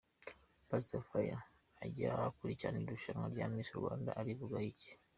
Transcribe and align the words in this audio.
Pastor 0.69 1.01
Fire 1.09 1.41
ajya 1.85 2.11
akurikirana 2.27 2.79
irushanwa 2.85 3.25
rya 3.33 3.45
Miss 3.51 3.69
Rwanda? 3.79 4.09
Arivugaho 4.19 4.65
iki?. 4.73 4.91